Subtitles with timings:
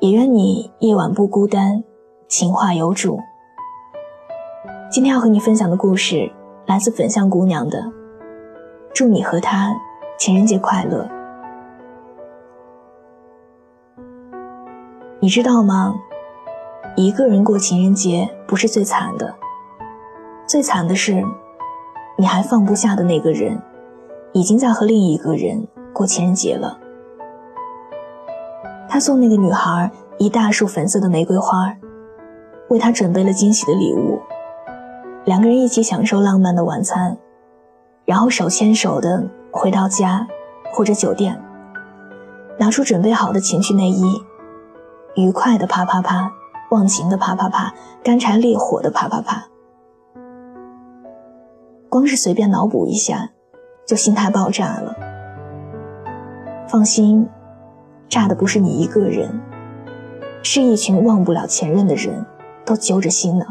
[0.00, 1.84] 也愿你夜晚不孤单，
[2.26, 3.20] 情话有主。
[4.90, 6.32] 今天要和你分享的故事
[6.64, 7.84] 来自粉象姑娘的，
[8.94, 9.76] 祝你和他
[10.18, 11.06] 情人节快乐。
[15.20, 15.94] 你知道吗？
[16.96, 19.34] 一个人过情人节不是最惨的，
[20.46, 21.22] 最惨的是，
[22.16, 23.60] 你还放不下的那个人，
[24.32, 26.78] 已经在和另一个人过情人节了。
[28.92, 31.72] 他送那个女孩一大束粉色的玫瑰花，
[32.70, 34.18] 为她准备了惊喜的礼物，
[35.24, 37.16] 两个人一起享受浪漫的晚餐，
[38.04, 40.26] 然后手牵手的回到家
[40.72, 41.40] 或者酒店，
[42.58, 44.20] 拿出准备好的情趣内衣，
[45.14, 46.32] 愉快的啪啪啪，
[46.72, 49.46] 忘情的啪啪啪，干柴烈火的啪啪啪。
[51.88, 53.30] 光是随便脑补一下，
[53.86, 54.96] 就心态爆炸了。
[56.66, 57.28] 放心。
[58.10, 59.40] 炸的不是你一个人，
[60.42, 62.26] 是一群忘不了前任的人，
[62.64, 63.46] 都揪着心呢。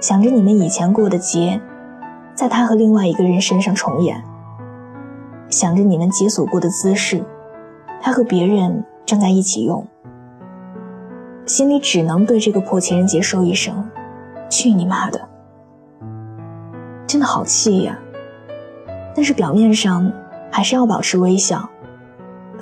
[0.00, 1.60] 想着你们以前过的节，
[2.34, 4.16] 在他和另外一个人身上重演；
[5.48, 7.24] 想着你们解锁过的姿势，
[8.00, 9.86] 他和别人正在一起用。
[11.46, 13.88] 心里只能对这个破情人节说一声
[14.50, 15.20] ：“去你妈的！”
[17.06, 17.96] 真的好气呀！
[19.14, 20.10] 但是表面上
[20.50, 21.68] 还是要保持微笑。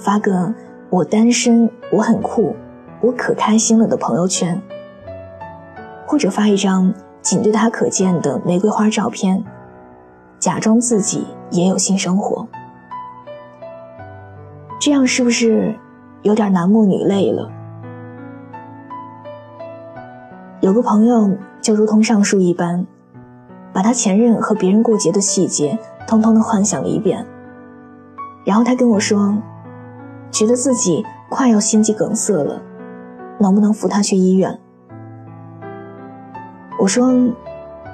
[0.00, 0.54] 发个
[0.88, 2.56] 我单身，我很酷，
[3.02, 4.60] 我可开心了的朋友圈，
[6.06, 9.44] 或者发一张仅对他可见的玫瑰花照片，
[10.38, 12.48] 假装自己也有性生活。
[14.80, 15.74] 这样是不是
[16.22, 17.50] 有点男默女泪了？
[20.62, 22.86] 有个朋友就如同上述一般，
[23.70, 27.26] 把他前任和别人过节的细节通通的幻想了一遍，
[28.46, 29.36] 然后他跟我说。
[30.30, 32.62] 觉得自己快要心肌梗塞了，
[33.38, 34.58] 能不能扶他去医院？
[36.78, 37.12] 我说，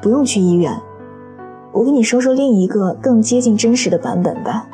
[0.03, 0.73] 不用去医院，
[1.73, 4.69] 我给你说说另一个更接近真实的版本吧。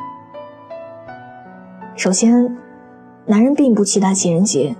[1.95, 2.57] 首先，
[3.25, 4.75] 男人并不期待情人节，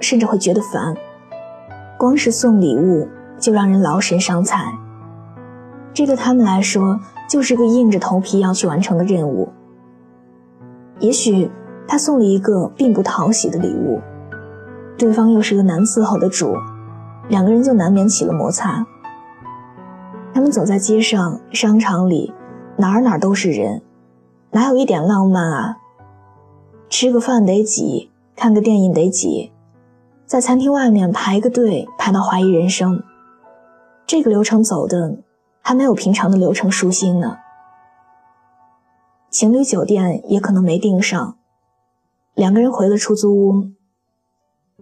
[0.00, 0.94] 甚至会觉得烦，
[1.96, 3.08] 光是送礼物
[3.38, 4.72] 就让人劳神伤财。
[5.94, 6.98] 这对他们来说
[7.28, 9.48] 就是个硬着头皮要去完成的任务。
[10.98, 11.48] 也许。
[11.88, 14.00] 他送了一个并不讨喜的礼物，
[14.98, 16.54] 对方又是个难伺候的主，
[17.28, 18.86] 两个人就难免起了摩擦。
[20.34, 22.32] 他们走在街上、商场里，
[22.76, 23.82] 哪儿哪儿都是人，
[24.50, 25.78] 哪有一点浪漫啊？
[26.88, 29.52] 吃个饭得挤，看个电影得挤，
[30.26, 33.02] 在餐厅外面排个队排到怀疑人生，
[34.06, 35.16] 这个流程走的
[35.62, 37.38] 还没有平常的流程舒心呢。
[39.30, 41.36] 情侣酒店也可能没订上。
[42.36, 43.70] 两个人回了出租屋，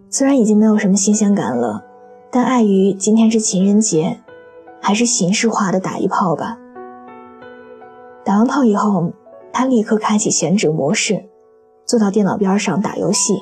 [0.09, 1.85] 虽然已经没有什么新鲜感了，
[2.29, 4.19] 但碍于今天是情人节，
[4.81, 6.57] 还是形式化的打一炮吧。
[8.25, 9.13] 打完炮以后，
[9.53, 11.29] 他立刻开启闲者模式，
[11.85, 13.37] 坐到电脑边上打游戏。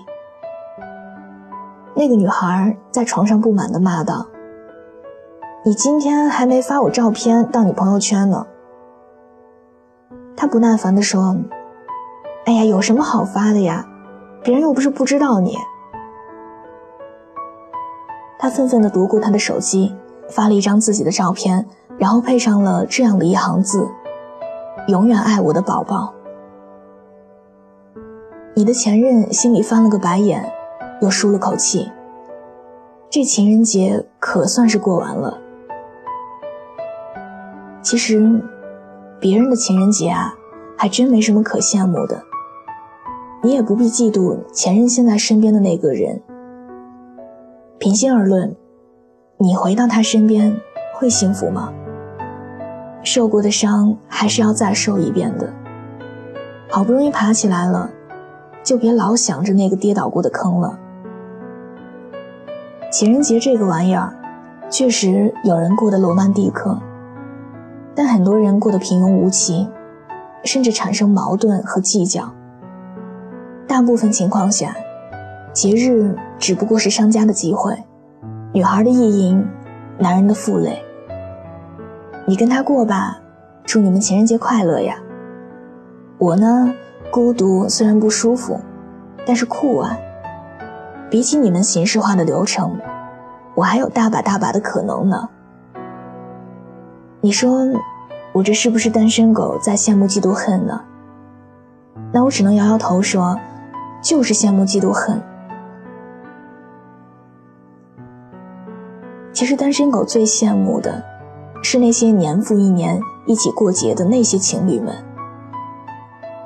[1.95, 4.27] 那个女孩在床上不满地骂道
[5.65, 8.45] ：“你今天还没发我照片到你朋友圈呢。”
[10.37, 11.35] 他不耐烦地说
[12.45, 13.89] ：“哎呀，有什么好发的呀？”
[14.43, 15.57] 别人又不是不知道你。
[18.37, 19.95] 他愤愤地夺过他的手机，
[20.29, 21.65] 发了一张自己的照片，
[21.97, 23.87] 然后配上了这样的一行字
[24.89, 26.13] ：“永远爱我的宝宝。”
[28.53, 30.51] 你的前任心里翻了个白眼，
[31.01, 31.89] 又舒了口气。
[33.09, 35.39] 这情人节可算是过完了。
[37.81, 38.41] 其实，
[39.19, 40.33] 别人的情人节啊，
[40.77, 42.21] 还真没什么可羡慕的。
[43.45, 46.21] 你也不必嫉妒前任现在身边的那个人。
[47.77, 48.55] 平心而论，
[49.37, 50.55] 你回到他身边
[50.95, 51.73] 会幸福吗？
[53.03, 55.51] 受过的伤还是要再受一遍的。
[56.71, 57.89] 好不容易爬起来了，
[58.63, 60.79] 就别老想着那个跌倒过的坑了。
[62.89, 64.15] 情人节这个玩意儿，
[64.69, 66.79] 确实有人过得罗曼蒂克，
[67.93, 69.67] 但很多人过得平庸无奇，
[70.45, 72.33] 甚至产生矛盾和计较。
[73.73, 74.75] 大部分情况下，
[75.51, 77.75] 节日只不过是商家的机会，
[78.53, 79.43] 女孩的意淫，
[79.97, 80.79] 男人的负累。
[82.27, 83.17] 你跟他过吧，
[83.65, 84.97] 祝你们情人节快乐呀。
[86.19, 86.71] 我呢，
[87.09, 88.59] 孤独虽然不舒服，
[89.25, 89.97] 但是酷啊。
[91.09, 92.79] 比起你们形式化的流程，
[93.55, 95.27] 我还有大把大把的可能呢。
[97.21, 97.65] 你说，
[98.33, 100.79] 我这是不是单身狗在羡慕嫉妒恨呢？
[102.11, 103.35] 那我只能摇摇头说，
[104.03, 105.19] 就是羡慕嫉妒恨。
[109.31, 111.03] 其实单身狗最羡慕的，
[111.63, 114.93] 是那些年复一年一起过节的那些情侣们。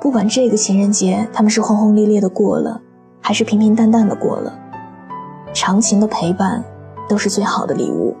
[0.00, 2.80] 不管这个情人节他们是轰轰烈烈的过了。
[3.20, 4.58] 还是平平淡淡的过了，
[5.52, 6.64] 长情的陪伴
[7.06, 8.16] 都是最好的礼物。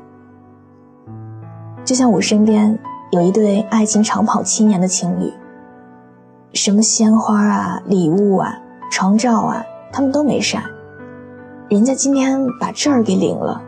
[1.82, 2.78] 就像我身边
[3.10, 5.32] 有一对爱情长跑七年的情侣，
[6.52, 8.58] 什么鲜花啊、礼物啊、
[8.90, 10.62] 床照啊，他们都没晒，
[11.68, 13.62] 人家今天把证儿给领了。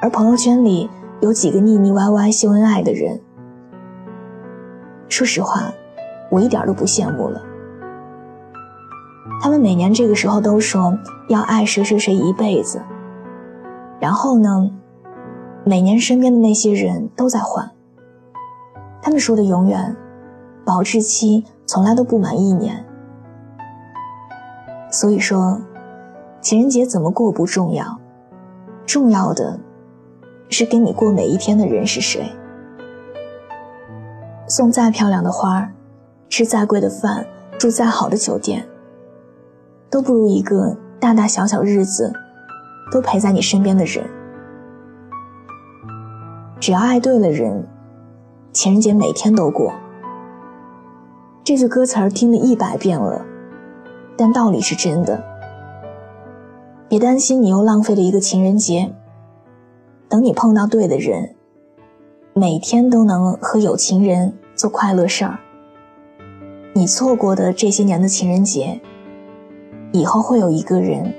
[0.00, 0.88] 而朋友圈里
[1.20, 3.20] 有几个腻腻歪歪秀恩爱的人，
[5.08, 5.72] 说实话，
[6.30, 7.42] 我一点都不羡慕了。
[9.40, 10.96] 他们每年这个时候都说
[11.28, 12.80] 要爱谁谁谁一辈子，
[14.00, 14.70] 然后呢，
[15.64, 17.70] 每年身边的那些人都在换。
[19.02, 19.96] 他们说的永远，
[20.64, 22.84] 保质期从来都不满一年。
[24.92, 25.58] 所以说，
[26.42, 27.98] 情人节怎么过不重要，
[28.86, 29.58] 重要的，
[30.50, 32.30] 是跟你过每一天的人是谁。
[34.46, 35.72] 送再漂亮的花儿，
[36.28, 37.26] 吃再贵的饭，
[37.58, 38.68] 住再好的酒店。
[39.88, 42.12] 都不如一个大大小小日子
[42.90, 44.04] 都陪在你身边的人。
[46.60, 47.66] 只要爱对了人，
[48.52, 49.72] 情人节每天都过。
[51.42, 53.24] 这句歌词儿听了一百遍了，
[54.16, 55.22] 但道理是真的。
[56.88, 58.92] 别担心你又浪费了一个情人节，
[60.08, 61.34] 等你碰到对的人，
[62.34, 65.38] 每天都能和有情人做快乐事儿。
[66.74, 68.80] 你错过的这些年的情人节。
[69.94, 71.12] 以后会有一个人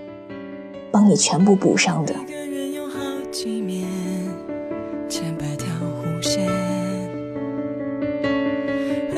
[0.92, 2.16] 帮你全部补上的。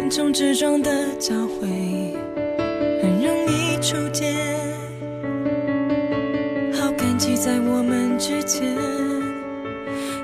[0.09, 2.15] 冲直撞的交汇，
[3.95, 4.35] 易触电。
[6.73, 8.75] 好感激在我们之间，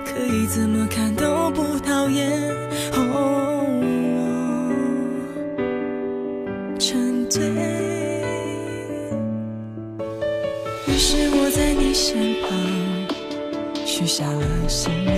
[0.06, 2.30] 可以怎么看都不讨厌。
[2.94, 3.68] 哦
[6.78, 7.42] 沉醉。
[10.88, 12.50] 于是我在你身旁
[13.86, 15.14] 许下了心愿，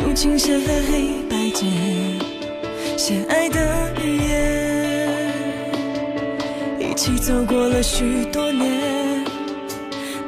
[0.00, 1.68] 用琴弦和黑白键
[2.96, 4.55] 写爱的语言，
[6.96, 9.22] 一起走过了许多年，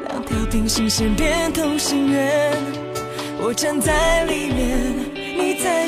[0.07, 2.53] 两条平行线变同心圆，
[3.41, 5.87] 我站在里面，你在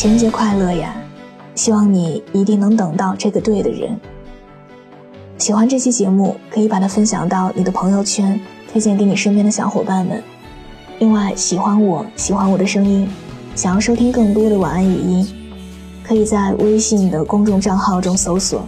[0.00, 0.96] 情人节快乐呀！
[1.54, 4.00] 希望你一定能等到这个对的人。
[5.36, 8.40] 喜欢这期节目，可以把它分享到你的朋友圈，
[8.72, 10.22] 推荐给你身边的小伙伴们。
[11.00, 13.06] 另外，喜欢我喜欢我的声音，
[13.54, 15.28] 想要收听更多的晚安语音，
[16.02, 18.66] 可以在微信的公众账号中搜索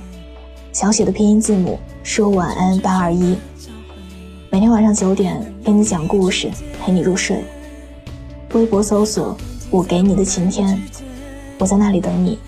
[0.70, 3.38] 小写的拼音字母说晚安八二一，
[4.50, 7.42] 每天晚上九点给你讲故事，陪你入睡。
[8.52, 9.34] 微博搜索
[9.70, 10.78] 我给你的晴天，
[11.58, 12.38] 我在那里等你，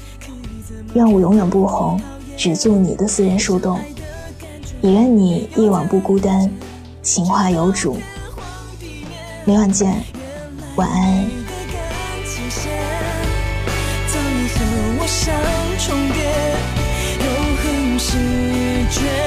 [0.94, 2.00] 愿我永远不红，
[2.36, 3.78] 只做你的私人树洞，
[4.80, 6.50] 也愿你一往不孤单，
[7.00, 7.96] 情话有主。
[9.44, 10.02] 明晚见，
[10.76, 11.24] 晚安。
[17.20, 18.18] 永恒是
[18.90, 19.23] 绝。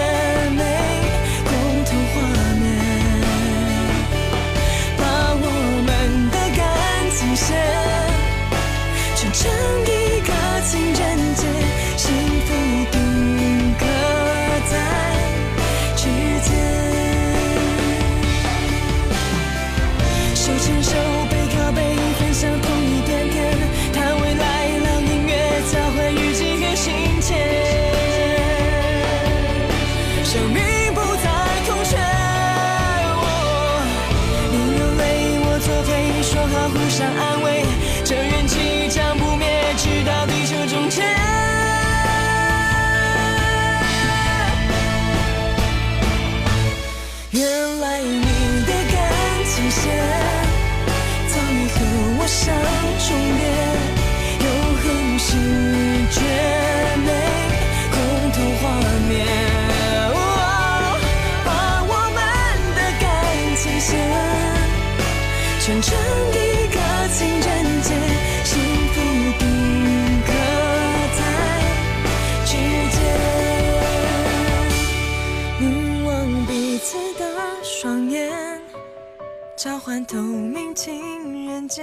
[79.88, 81.82] 换透明情人节，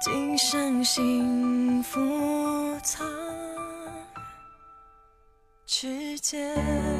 [0.00, 1.98] 今生幸福
[2.84, 3.04] 藏
[5.66, 6.99] 指尖。